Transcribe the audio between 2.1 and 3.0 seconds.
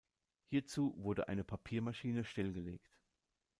stillgelegt.